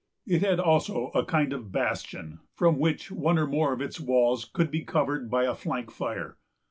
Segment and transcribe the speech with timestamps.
[0.25, 4.45] It had also a kind of bastion, from which one or more of its walls
[4.45, 6.37] could be covered by a flank fire.